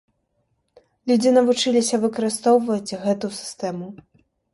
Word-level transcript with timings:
Людзі 1.09 1.33
навучыліся 1.35 1.99
выкарыстоўваць 2.05 2.97
гэту 3.03 3.31
сістэму. 3.41 3.91